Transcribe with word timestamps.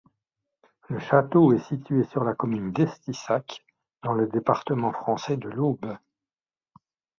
Le 0.89 0.97
château 0.97 1.53
est 1.53 1.59
situé 1.59 2.03
sur 2.05 2.23
la 2.23 2.33
commune 2.33 2.71
d'Estissac, 2.71 3.63
dans 4.01 4.13
le 4.13 4.25
département 4.25 4.91
français 4.91 5.37
de 5.37 5.47
l'Aube. 5.47 5.95